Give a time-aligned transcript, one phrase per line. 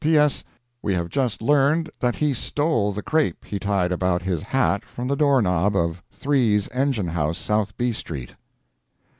[0.03, 0.17] P.
[0.17, 5.07] S.—We have just learned that he stole the crape he tied about his hat from
[5.07, 8.33] the door knob of Three's engine house, South B street.